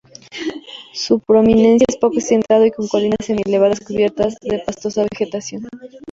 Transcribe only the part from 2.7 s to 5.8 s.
con colinas semi-elevadas cubiertas de pastosa vegetación.